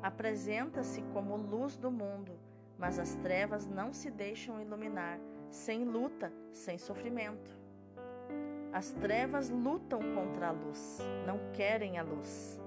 Apresenta-se 0.00 1.02
como 1.12 1.36
luz 1.36 1.76
do 1.76 1.90
mundo, 1.90 2.38
mas 2.78 3.00
as 3.00 3.16
trevas 3.16 3.66
não 3.66 3.92
se 3.92 4.08
deixam 4.08 4.60
iluminar, 4.60 5.18
sem 5.50 5.84
luta, 5.84 6.32
sem 6.52 6.78
sofrimento. 6.78 7.58
As 8.72 8.92
trevas 8.92 9.50
lutam 9.50 9.98
contra 10.14 10.46
a 10.46 10.52
luz, 10.52 11.00
não 11.26 11.50
querem 11.52 11.98
a 11.98 12.04
luz. 12.04 12.60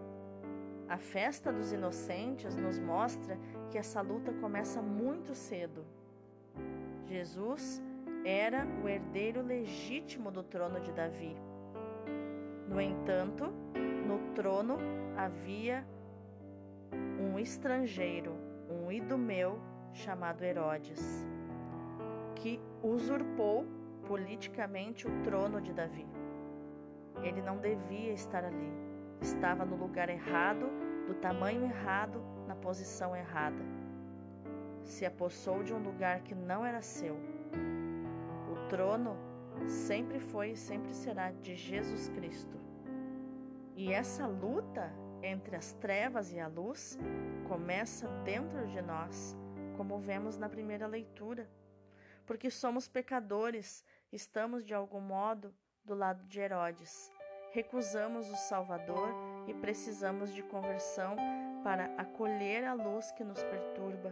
A 0.90 0.98
festa 0.98 1.50
dos 1.50 1.72
inocentes 1.72 2.58
nos 2.58 2.78
mostra 2.78 3.40
que 3.70 3.78
essa 3.78 4.02
luta 4.02 4.34
começa 4.34 4.82
muito 4.82 5.34
cedo. 5.34 5.86
Jesus 7.06 7.82
era 8.26 8.68
o 8.84 8.90
herdeiro 8.90 9.42
legítimo 9.42 10.30
do 10.30 10.44
trono 10.44 10.82
de 10.82 10.92
Davi. 10.92 11.38
No 12.74 12.82
entanto, 12.82 13.46
no 14.08 14.34
trono 14.34 14.78
havia 15.16 15.86
um 17.20 17.38
estrangeiro, 17.38 18.34
um 18.68 18.92
idumeu 18.92 19.60
chamado 19.94 20.44
Herodes, 20.44 21.26
que 22.36 22.60
usurpou 22.82 23.66
politicamente 24.08 25.08
o 25.08 25.22
trono 25.22 25.62
de 25.62 25.72
Davi. 25.72 26.08
Ele 27.22 27.44
não 27.44 27.58
devia 27.58 28.12
estar 28.12 28.44
ali, 28.44 28.74
estava 29.22 29.64
no 29.64 29.76
lugar 29.76 30.10
errado, 30.10 30.66
do 31.06 31.14
tamanho 31.14 31.64
errado, 31.64 32.20
na 32.48 32.56
posição 32.56 33.16
errada 33.16 33.64
se 34.84 35.06
apossou 35.06 35.64
de 35.64 35.74
um 35.74 35.80
lugar 35.80 36.22
que 36.22 36.36
não 36.36 36.66
era 36.66 36.82
seu. 36.82 37.16
O 38.52 38.68
trono 38.68 39.16
sempre 39.68 40.20
foi 40.20 40.52
e 40.52 40.58
sempre 40.58 40.94
será 40.94 41.32
de 41.32 41.56
Jesus 41.56 42.10
Cristo. 42.10 42.63
E 43.76 43.92
essa 43.92 44.28
luta 44.28 44.94
entre 45.22 45.56
as 45.56 45.74
trevas 45.74 46.32
e 46.32 46.40
a 46.40 46.48
luz 46.48 46.98
começa 47.48 48.08
dentro 48.24 48.68
de 48.68 48.82
nós, 48.82 49.36
como 49.78 49.98
vemos 49.98 50.38
na 50.38 50.48
primeira 50.48 50.86
leitura. 50.86 51.50
Porque 52.26 52.52
somos 52.52 52.88
pecadores, 52.88 53.84
estamos 54.12 54.64
de 54.64 54.74
algum 54.74 55.00
modo 55.00 55.54
do 55.84 55.94
lado 55.94 56.24
de 56.26 56.40
Herodes. 56.40 57.12
recusamos 57.52 58.32
o 58.32 58.36
Salvador 58.36 59.10
e 59.48 59.54
precisamos 59.54 60.34
de 60.34 60.42
conversão 60.42 61.16
para 61.64 61.86
acolher 61.98 62.66
a 62.66 62.74
luz 62.74 63.12
que 63.12 63.24
nos 63.24 63.44
perturba. 63.44 64.12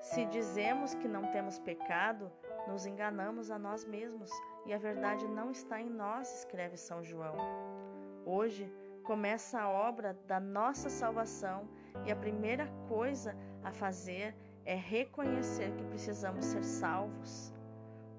Se 0.00 0.24
dizemos 0.26 0.92
que 0.94 1.06
não 1.06 1.30
temos 1.30 1.58
pecado, 1.60 2.32
nos 2.66 2.84
enganamos 2.84 3.48
a 3.48 3.58
nós 3.58 3.84
mesmos 3.84 4.30
e 4.66 4.72
a 4.72 4.78
verdade 4.78 5.26
não 5.28 5.50
está 5.50 5.80
em 5.80 5.88
nós, 5.88 6.40
escreve 6.40 6.76
São 6.76 7.02
João. 7.02 7.36
Hoje 8.24 8.70
começa 9.02 9.60
a 9.60 9.68
obra 9.68 10.16
da 10.26 10.38
nossa 10.38 10.88
salvação 10.88 11.68
e 12.06 12.12
a 12.12 12.16
primeira 12.16 12.66
coisa 12.88 13.36
a 13.62 13.72
fazer 13.72 14.34
é 14.64 14.74
reconhecer 14.74 15.72
que 15.76 15.84
precisamos 15.84 16.44
ser 16.44 16.62
salvos. 16.62 17.52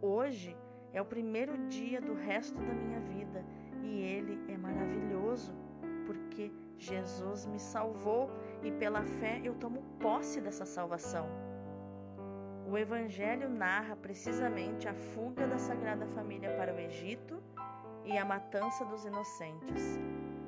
Hoje 0.01 0.57
é 0.91 1.01
o 1.01 1.05
primeiro 1.05 1.57
dia 1.67 2.01
do 2.01 2.13
resto 2.13 2.60
da 2.60 2.74
minha 2.74 3.00
vida 3.00 3.45
e 3.81 4.01
ele 4.01 4.51
é 4.51 4.57
maravilhoso 4.57 5.53
porque 6.05 6.51
Jesus 6.77 7.45
me 7.45 7.60
salvou 7.60 8.29
e 8.63 8.71
pela 8.71 9.03
fé 9.03 9.39
eu 9.43 9.53
tomo 9.55 9.83
posse 10.00 10.41
dessa 10.41 10.65
salvação. 10.65 11.50
O 12.72 12.78
Evangelho 12.78 13.50
narra 13.50 13.98
precisamente 13.98 14.88
a 14.88 14.94
fuga 14.94 15.46
da 15.46 15.58
Sagrada 15.58 16.06
Família 16.16 16.56
para 16.56 16.74
o 16.74 16.80
Egito 16.80 17.44
e 18.06 18.18
a 18.18 18.24
matança 18.24 18.86
dos 18.86 19.04
inocentes. 19.04 20.00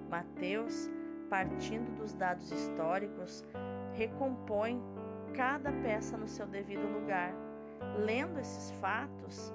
Mateus, 0.10 0.90
partindo 1.30 1.94
dos 1.98 2.14
dados 2.14 2.50
históricos, 2.50 3.44
recompõe 3.92 4.82
cada 5.36 5.70
peça 5.74 6.16
no 6.16 6.26
seu 6.26 6.48
devido 6.48 6.88
lugar. 6.98 7.34
Lendo 7.98 8.40
esses 8.40 8.72
fatos, 8.80 9.54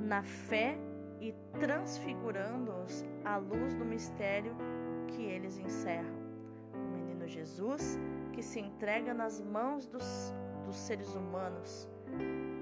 na 0.00 0.22
fé 0.22 0.78
e 1.20 1.34
transfigurando-os 1.60 3.04
à 3.26 3.36
luz 3.36 3.74
do 3.74 3.84
mistério 3.84 4.56
que 5.08 5.22
eles 5.22 5.58
encerram. 5.58 6.16
O 6.72 6.96
menino 6.96 7.28
Jesus 7.28 7.98
que 8.32 8.42
se 8.42 8.58
entrega 8.58 9.12
nas 9.12 9.42
mãos 9.42 9.86
dos, 9.86 10.32
dos 10.68 10.76
seres 10.76 11.14
humanos 11.14 11.88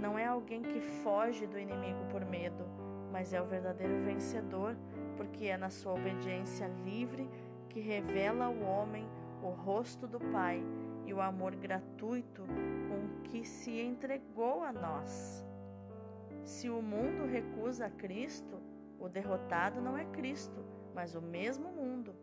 não 0.01 0.17
é 0.17 0.25
alguém 0.25 0.63
que 0.63 0.81
foge 0.81 1.45
do 1.45 1.59
inimigo 1.59 2.05
por 2.09 2.25
medo, 2.25 2.65
mas 3.11 3.33
é 3.33 3.43
o 3.43 3.47
verdadeiro 3.47 4.05
vencedor, 4.05 4.77
porque 5.17 5.47
é 5.47 5.57
na 5.57 5.71
sua 5.71 5.95
obediência 5.95 6.69
livre 6.85 7.29
que 7.69 7.81
revela 7.81 8.45
ao 8.45 8.57
homem 8.61 9.09
o 9.43 9.49
rosto 9.49 10.07
do 10.07 10.21
Pai 10.21 10.63
e 11.05 11.13
o 11.13 11.21
amor 11.21 11.57
gratuito 11.57 12.43
com 12.43 13.23
que 13.25 13.45
se 13.45 13.81
entregou 13.81 14.63
a 14.63 14.73
nós. 14.73 15.45
Se 16.45 16.71
o 16.71 16.81
mundo 16.81 17.27
recusa 17.27 17.87
a 17.87 17.91
Cristo, 17.91 18.61
o 19.01 19.09
derrotado 19.09 19.81
não 19.81 19.99
é 19.99 20.05
Cristo, 20.05 20.65
mas 20.95 21.17
o 21.17 21.21
mesmo 21.21 21.71
mundo. 21.73 22.15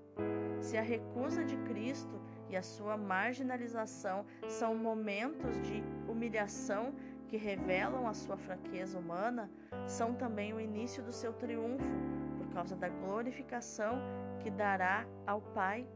Se 0.62 0.78
a 0.78 0.82
recusa 0.82 1.44
de 1.44 1.58
Cristo 1.58 2.22
e 2.54 2.56
a 2.56 2.62
sua 2.62 2.96
marginalização 2.96 4.26
são 4.48 4.76
momentos 4.76 5.60
de 5.62 5.84
humilhação 6.08 6.94
que 7.28 7.36
revelam 7.36 8.08
a 8.08 8.14
sua 8.14 8.38
fraqueza 8.38 9.00
humana, 9.00 9.50
são 9.88 10.14
também 10.14 10.54
o 10.54 10.60
início 10.60 11.02
do 11.02 11.12
seu 11.12 11.34
triunfo, 11.34 11.84
por 12.38 12.48
causa 12.54 12.76
da 12.76 12.90
glorificação 12.90 13.98
que 14.40 14.52
dará 14.52 15.04
ao 15.26 15.42
Pai. 15.42 15.88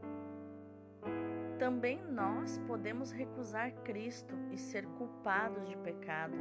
Também 1.60 2.02
nós 2.02 2.58
podemos 2.66 3.12
recusar 3.12 3.72
Cristo 3.84 4.34
e 4.50 4.58
ser 4.58 4.84
culpados 4.98 5.68
de 5.68 5.76
pecado, 5.76 6.34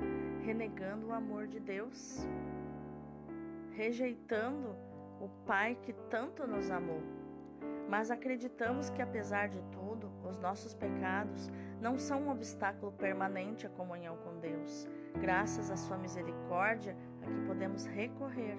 renegando 0.44 1.08
o 1.08 1.14
amor 1.14 1.46
de 1.46 1.60
Deus, 1.60 2.28
rejeitando 3.74 4.76
o 5.22 5.30
Pai 5.46 5.78
que 5.84 5.94
tanto 6.10 6.48
nos 6.48 6.72
amou. 6.72 7.04
Mas 7.90 8.12
acreditamos 8.12 8.90
que, 8.90 9.02
apesar 9.02 9.48
de 9.48 9.62
os 10.28 10.38
nossos 10.38 10.74
pecados 10.74 11.50
não 11.82 11.98
são 11.98 12.24
um 12.24 12.30
obstáculo 12.30 12.92
permanente 12.92 13.66
à 13.66 13.70
comunhão 13.70 14.18
com 14.18 14.40
Deus. 14.40 14.88
Graças 15.20 15.70
à 15.72 15.78
Sua 15.78 15.98
misericórdia, 15.98 16.96
a 17.22 17.26
que 17.26 17.46
podemos 17.46 17.86
recorrer. 17.86 18.58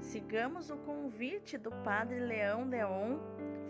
Sigamos 0.00 0.70
o 0.70 0.76
convite 0.76 1.56
do 1.56 1.70
Padre 1.70 2.20
Leão 2.20 2.68
Deon, 2.68 3.18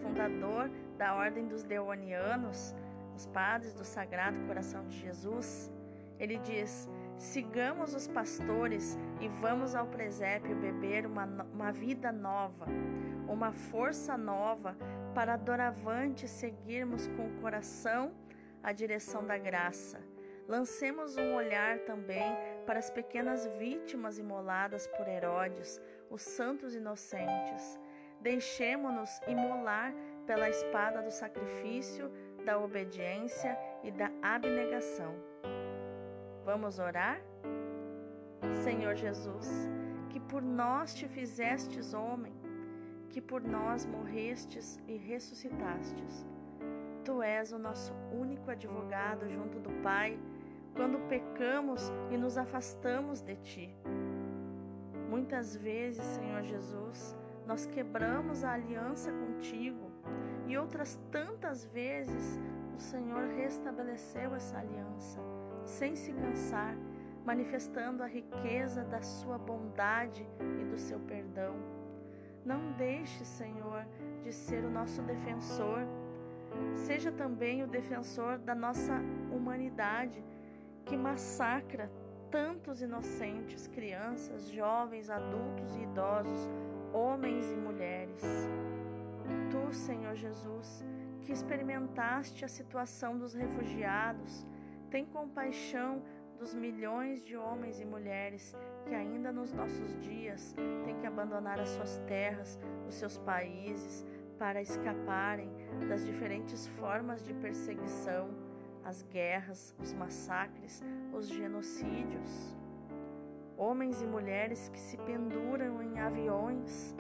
fundador 0.03 0.71
da 0.99 1.15
Ordem 1.15 1.47
dos 1.47 1.63
Deonianos, 1.63 2.75
os 3.15 3.27
Padres 3.27 3.73
do 3.75 3.85
Sagrado 3.85 4.39
Coração 4.47 4.87
de 4.87 4.99
Jesus. 4.99 5.73
Ele 6.19 6.39
diz: 6.39 6.89
sigamos 7.17 7.95
os 7.95 8.09
pastores 8.09 8.99
e 9.21 9.29
vamos 9.29 9.75
ao 9.75 9.87
presépio 9.87 10.57
beber 10.57 11.07
uma, 11.07 11.25
uma 11.53 11.73
vida 11.73 12.11
nova 12.11 12.67
uma 13.29 13.53
força 13.53 14.17
nova 14.17 14.77
para 15.17 15.39
doravante 15.39 16.29
seguirmos 16.29 17.07
com 17.07 17.27
o 17.27 17.41
coração 17.41 18.13
a 18.63 18.71
direção 18.71 19.27
da 19.27 19.39
graça. 19.39 19.99
Lancemos 20.47 21.17
um 21.17 21.35
olhar 21.35 21.79
também 21.87 22.37
para 22.67 22.79
as 22.79 22.91
pequenas 22.91 23.47
vítimas 23.59 24.19
imoladas 24.19 24.87
por 24.89 25.09
Herodes, 25.09 25.81
os 26.11 26.21
santos 26.21 26.75
inocentes. 26.75 27.81
Deixemo-nos 28.21 29.19
imolar 29.27 29.95
pela 30.27 30.51
espada 30.51 31.01
do 31.01 31.11
sacrifício, 31.11 32.11
da 32.45 32.59
obediência 32.59 33.59
e 33.83 33.91
da 33.91 34.11
abnegação. 34.21 35.15
Vamos 36.45 36.79
orar? 36.79 37.23
Senhor 38.63 38.95
Jesus, 38.95 39.49
que 40.11 40.21
por 40.21 40.43
nós 40.43 40.95
te 40.95 41.09
fizestes 41.09 41.95
homem, 41.95 42.36
que 43.07 43.21
por 43.21 43.43
nós 43.43 43.87
morrestes 43.87 44.79
e 44.87 44.97
ressuscitastes. 44.97 46.27
Tu 47.05 47.23
és 47.23 47.53
o 47.53 47.59
nosso 47.59 47.93
único 48.13 48.51
advogado 48.51 49.29
junto 49.29 49.59
do 49.59 49.71
Pai 49.83 50.19
quando 50.75 50.99
pecamos 51.09 51.91
e 52.11 52.17
nos 52.17 52.37
afastamos 52.37 53.21
de 53.21 53.37
Ti. 53.37 53.77
Muitas 55.09 55.57
vezes, 55.57 56.05
Senhor 56.05 56.43
Jesus, 56.43 57.17
nós 57.47 57.65
quebramos 57.67 58.43
a 58.43 58.53
aliança 58.53 59.13
contigo 59.13 59.91
e 60.47 60.59
outras 60.59 60.99
tantas 61.11 61.65
vezes 61.65 62.41
o 62.77 62.81
Senhor 62.81 63.29
restabeleceu 63.29 64.35
essa 64.35 64.59
aliança 64.59 65.21
sem 65.65 65.97
se 65.97 66.13
cansar, 66.13 66.77
manifestando 67.25 68.03
a 68.03 68.07
riqueza 68.07 68.85
da 68.85 69.03
Sua 69.03 69.37
bondade 69.39 70.27
e 70.61 70.65
do 70.65 70.79
seu 70.79 70.99
perdão. 71.01 71.76
Não 72.47 72.71
deixe, 72.79 73.25
Senhor, 73.25 73.85
de 74.23 74.33
ser 74.33 74.65
o 74.65 74.71
nosso 74.71 75.03
defensor. 75.03 75.81
Seja 76.77 77.11
também 77.11 77.65
o 77.65 77.67
defensor 77.67 78.39
da 78.39 78.55
nossa 78.55 79.03
humanidade 79.33 80.25
que 80.85 80.97
massacra 80.97 81.91
tantos 82.31 82.81
inocentes, 82.81 83.67
crianças, 83.67 84.49
jovens, 84.49 85.11
adultos 85.11 85.75
e 85.75 85.83
idosos, 85.83 86.49
homens 86.93 87.51
e 87.51 87.57
mulheres. 87.57 88.23
Tu, 89.51 89.75
Senhor 89.75 90.15
Jesus, 90.15 90.85
que 91.23 91.33
experimentaste 91.33 92.45
a 92.45 92.49
situação 92.49 93.19
dos 93.19 93.35
refugiados, 93.35 94.47
tem 94.89 95.05
compaixão 95.05 96.01
dos 96.39 96.55
milhões 96.55 97.25
de 97.25 97.37
homens 97.37 97.81
e 97.81 97.85
mulheres 97.85 98.55
que 98.87 98.95
ainda 98.95 99.33
nos 99.33 99.53
nossos 99.53 99.99
dias 100.01 100.55
têm 100.85 100.99
que 100.99 101.07
abandonar 101.07 101.59
as 101.59 101.71
suas 101.71 101.99
terras, 102.07 102.59
os 102.87 102.95
seus 102.95 103.19
países, 103.19 104.05
para 104.39 104.61
escaparem 104.61 105.51
das 105.89 106.05
diferentes 106.05 106.67
formas 106.69 107.25
de 107.25 107.33
perseguição, 107.35 108.29
as 108.85 109.03
guerras, 109.03 109.75
os 109.79 109.93
massacres, 109.93 110.83
os 111.13 111.29
genocídios. 111.29 112.57
Homens 113.57 114.03
e 114.03 114.07
mulheres 114.07 114.69
que 114.69 114.79
se 114.79 114.99
penduram 114.99 115.83
em 115.83 115.99
aviões 115.99 116.95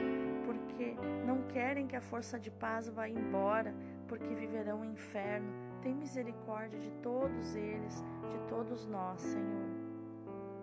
porque 0.47 0.97
não 1.27 1.43
querem 1.49 1.87
que 1.87 1.97
a 1.97 2.01
força 2.01 2.39
de 2.39 2.51
paz 2.51 2.89
vá 2.89 3.09
embora, 3.09 3.75
porque 4.09 4.35
viverão 4.35 4.81
o 4.81 4.85
inferno. 4.85 5.66
Tem 5.87 5.95
misericórdia 5.95 6.81
de 6.81 6.91
todos 7.01 7.55
eles, 7.55 8.03
de 8.29 8.39
todos 8.49 8.89
nós, 8.89 9.21
Senhor 9.21 9.87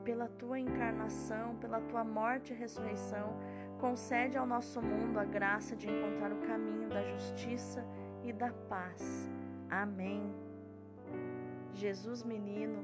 pela 0.03 0.27
tua 0.27 0.59
encarnação, 0.59 1.55
pela 1.55 1.79
tua 1.79 2.03
morte 2.03 2.51
e 2.51 2.55
ressurreição, 2.57 3.38
concede 3.79 4.38
ao 4.38 4.45
nosso 4.45 4.81
mundo 4.81 5.17
a 5.17 5.23
graça 5.23 5.77
de 5.77 5.88
encontrar 5.89 6.33
o 6.33 6.41
caminho 6.41 6.89
da 6.89 7.01
justiça 7.03 7.86
e 8.21 8.33
da 8.33 8.51
paz. 8.51 9.31
Amém. 9.69 10.29
Jesus 11.71 12.21
menino 12.21 12.83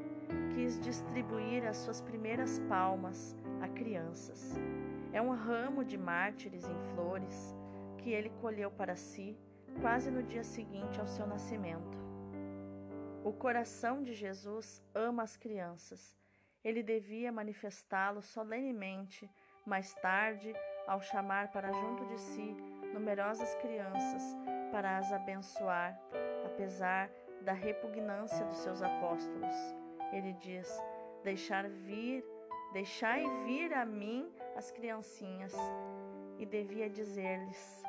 quis 0.56 0.80
distribuir 0.80 1.68
as 1.68 1.76
suas 1.76 2.00
primeiras 2.00 2.58
palmas 2.70 3.36
a 3.60 3.68
crianças. 3.68 4.58
É 5.12 5.22
um 5.22 5.32
ramo 5.32 5.84
de 5.84 5.98
mártires 5.98 6.66
em 6.66 6.80
flores 6.94 7.54
que 7.98 8.12
ele 8.12 8.32
colheu 8.42 8.72
para 8.72 8.96
si 8.96 9.38
quase 9.82 10.10
no 10.10 10.24
dia 10.24 10.46
seguinte 10.46 11.02
ao 11.02 11.06
seu 11.06 11.28
nascimento. 11.28 12.09
O 13.24 13.34
coração 13.34 14.02
de 14.02 14.14
Jesus 14.14 14.84
ama 14.94 15.24
as 15.24 15.36
crianças 15.36 16.18
ele 16.64 16.84
devia 16.84 17.32
manifestá-lo 17.32 18.22
solenemente 18.22 19.30
mais 19.66 19.94
tarde 19.96 20.54
ao 20.88 21.02
chamar 21.02 21.52
para 21.52 21.72
junto 21.72 22.06
de 22.08 22.20
si 22.20 22.56
numerosas 22.94 23.56
crianças 23.56 24.36
para 24.72 24.98
as 24.98 25.12
abençoar, 25.12 26.00
apesar 26.46 27.10
da 27.42 27.54
repugnância 27.54 28.46
dos 28.46 28.58
seus 28.58 28.82
apóstolos. 28.82 29.56
Ele 30.12 30.34
diz: 30.34 30.70
Deixar 31.24 31.70
vir, 31.70 32.26
deixai 32.74 33.24
vir 33.46 33.74
a 33.74 33.86
mim 33.86 34.32
as 34.56 34.72
criancinhas. 34.72 35.54
E 36.38 36.46
devia 36.46 36.90
dizer-lhes: 36.90 37.84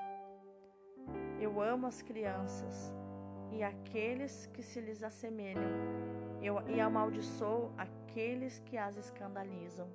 Eu 1.40 1.60
amo 1.60 1.86
as 1.86 2.02
crianças 2.02 2.92
e 3.52 3.62
aqueles 3.62 4.46
que 4.46 4.62
se 4.62 4.80
lhes 4.80 5.02
assemelham, 5.02 5.62
e 6.68 6.80
amaldiçoo 6.80 7.70
aqueles 7.76 8.58
que 8.60 8.78
as 8.78 8.96
escandalizam. 8.96 9.88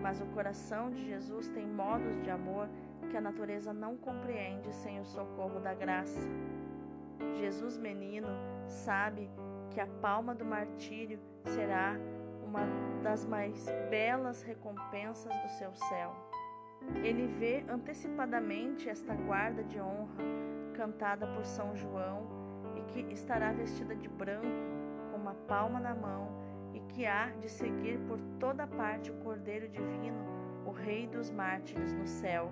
Mas 0.00 0.20
o 0.20 0.26
coração 0.26 0.90
de 0.90 1.04
Jesus 1.04 1.48
tem 1.48 1.66
modos 1.66 2.22
de 2.22 2.30
amor 2.30 2.68
que 3.10 3.16
a 3.16 3.20
natureza 3.20 3.72
não 3.72 3.96
compreende 3.96 4.72
sem 4.72 5.00
o 5.00 5.04
socorro 5.04 5.60
da 5.60 5.74
graça. 5.74 6.28
Jesus 7.38 7.76
menino 7.76 8.28
sabe 8.66 9.28
que 9.70 9.80
a 9.80 9.86
palma 9.86 10.34
do 10.34 10.44
martírio 10.44 11.18
será 11.44 11.96
uma 12.44 12.62
das 13.02 13.24
mais 13.24 13.66
belas 13.88 14.42
recompensas 14.42 15.32
do 15.42 15.48
seu 15.48 15.74
céu. 15.74 16.29
Ele 17.02 17.26
vê 17.26 17.64
antecipadamente 17.68 18.88
esta 18.88 19.14
guarda 19.14 19.62
de 19.64 19.80
honra 19.80 20.24
cantada 20.74 21.26
por 21.26 21.44
São 21.44 21.74
João 21.74 22.26
e 22.76 22.82
que 23.04 23.14
estará 23.14 23.52
vestida 23.52 23.94
de 23.94 24.08
branco 24.08 24.46
com 25.10 25.18
uma 25.18 25.34
palma 25.34 25.78
na 25.78 25.94
mão 25.94 26.28
e 26.72 26.80
que 26.80 27.06
há 27.06 27.26
de 27.40 27.48
seguir 27.48 27.98
por 28.06 28.18
toda 28.38 28.66
parte 28.66 29.10
o 29.10 29.14
Cordeiro 29.14 29.68
Divino, 29.68 30.18
o 30.66 30.70
Rei 30.70 31.06
dos 31.06 31.30
Mártires 31.30 31.92
no 31.92 32.06
céu. 32.06 32.50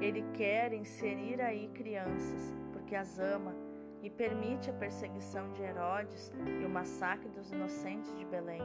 Ele 0.00 0.24
quer 0.34 0.72
inserir 0.72 1.40
aí 1.40 1.68
crianças, 1.68 2.52
porque 2.72 2.94
as 2.94 3.18
ama 3.18 3.54
e 4.02 4.10
permite 4.10 4.68
a 4.68 4.74
perseguição 4.74 5.50
de 5.52 5.62
Herodes 5.62 6.30
e 6.60 6.64
o 6.64 6.68
massacre 6.68 7.28
dos 7.30 7.50
inocentes 7.50 8.14
de 8.18 8.24
Belém. 8.26 8.60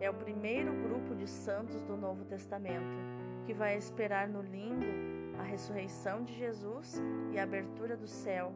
É 0.00 0.08
o 0.08 0.14
primeiro 0.14 0.72
grupo 0.82 1.14
de 1.14 1.26
santos 1.26 1.82
do 1.82 1.96
Novo 1.96 2.24
Testamento 2.24 3.18
que 3.44 3.54
vai 3.54 3.76
esperar 3.76 4.28
no 4.28 4.42
limbo 4.42 4.84
a 5.38 5.42
ressurreição 5.42 6.22
de 6.22 6.34
Jesus 6.34 7.00
e 7.32 7.38
a 7.38 7.42
abertura 7.42 7.96
do 7.96 8.06
céu. 8.06 8.52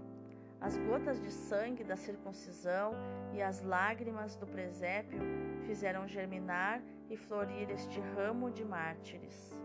As 0.61 0.76
gotas 0.76 1.20
de 1.20 1.31
sangue 1.31 1.83
da 1.83 1.96
circuncisão 1.96 2.92
e 3.33 3.42
as 3.42 3.62
lágrimas 3.62 4.37
do 4.37 4.46
presépio 4.46 5.18
fizeram 5.66 6.07
germinar 6.07 6.81
e 7.11 7.16
florir 7.16 7.70
este 7.70 8.00
ramo 8.14 8.50
de 8.50 8.64
mártires. 8.64 9.57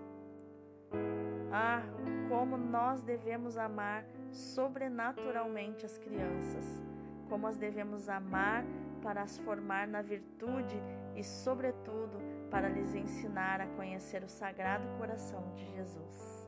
Ah, 1.51 1.83
como 2.29 2.57
nós 2.57 3.03
devemos 3.03 3.57
amar 3.57 4.05
sobrenaturalmente 4.31 5.85
as 5.85 5.97
crianças, 5.97 6.81
como 7.29 7.47
as 7.47 7.57
devemos 7.57 8.09
amar 8.09 8.63
para 9.01 9.21
as 9.21 9.37
formar 9.37 9.87
na 9.87 10.01
virtude 10.01 10.81
e, 11.17 11.23
sobretudo, 11.23 12.19
para 12.51 12.69
lhes 12.69 12.93
ensinar 12.93 13.59
a 13.59 13.67
conhecer 13.67 14.23
o 14.23 14.29
sagrado 14.29 14.87
coração 14.97 15.51
de 15.55 15.65
Jesus. 15.75 16.47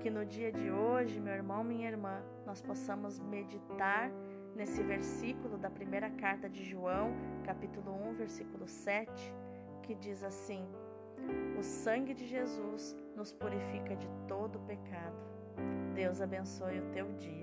Que 0.00 0.10
no 0.10 0.26
dia 0.26 0.50
de 0.50 0.68
hoje, 0.68 1.20
meu 1.20 1.32
irmão, 1.32 1.62
minha 1.62 1.88
irmã, 1.88 2.20
nós 2.44 2.60
possamos 2.60 3.20
meditar 3.20 4.10
nesse 4.56 4.82
versículo 4.82 5.56
da 5.56 5.70
primeira 5.70 6.10
carta 6.10 6.50
de 6.50 6.64
João, 6.64 7.12
capítulo 7.44 7.92
1, 8.10 8.14
versículo 8.14 8.66
7, 8.66 9.32
que 9.84 9.94
diz 9.94 10.24
assim: 10.24 10.66
O 11.56 11.62
sangue 11.62 12.12
de 12.12 12.26
Jesus 12.26 12.96
nos 13.14 13.32
purifica 13.32 13.94
de 13.94 14.08
todo 14.26 14.58
pecado. 14.60 15.16
Deus 15.94 16.20
abençoe 16.20 16.80
o 16.80 16.90
teu 16.90 17.12
dia. 17.12 17.41